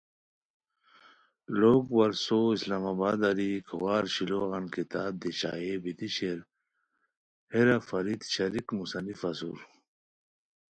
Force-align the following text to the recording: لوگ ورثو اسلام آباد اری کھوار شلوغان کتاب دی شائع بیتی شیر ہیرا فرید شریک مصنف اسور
لوگ 1.59 1.81
ورثو 1.97 2.39
اسلام 2.53 2.83
آباد 2.93 3.19
اری 3.29 3.49
کھوار 3.67 4.03
شلوغان 4.13 4.65
کتاب 4.75 5.11
دی 5.21 5.31
شائع 5.39 5.75
بیتی 5.83 6.09
شیر 6.15 6.39
ہیرا 7.53 7.77
فرید 7.89 8.21
شریک 8.33 8.67
مصنف 8.79 9.21
اسور 9.29 9.59